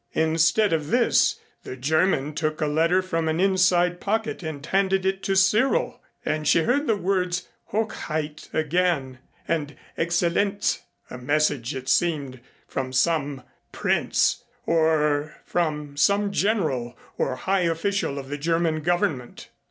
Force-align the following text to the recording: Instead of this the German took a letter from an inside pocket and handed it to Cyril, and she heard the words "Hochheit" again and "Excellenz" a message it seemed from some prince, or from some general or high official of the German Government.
Instead 0.15 0.73
of 0.73 0.87
this 0.87 1.35
the 1.61 1.75
German 1.77 2.33
took 2.33 2.59
a 2.59 2.65
letter 2.65 3.03
from 3.03 3.27
an 3.27 3.39
inside 3.39 3.99
pocket 4.01 4.41
and 4.41 4.65
handed 4.65 5.05
it 5.05 5.21
to 5.21 5.35
Cyril, 5.35 6.01
and 6.25 6.47
she 6.47 6.63
heard 6.63 6.87
the 6.87 6.97
words 6.97 7.47
"Hochheit" 7.71 8.49
again 8.51 9.19
and 9.47 9.75
"Excellenz" 9.99 10.79
a 11.11 11.19
message 11.19 11.75
it 11.75 11.87
seemed 11.87 12.39
from 12.67 12.91
some 12.91 13.43
prince, 13.71 14.43
or 14.65 15.39
from 15.45 15.95
some 15.95 16.31
general 16.31 16.97
or 17.19 17.35
high 17.35 17.59
official 17.69 18.17
of 18.17 18.27
the 18.27 18.39
German 18.39 18.81
Government. 18.81 19.49